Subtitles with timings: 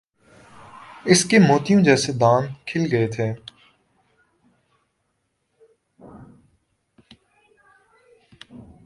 [1.05, 3.33] اس کے موتیوں جیسے دانت کھل گئے تھے۔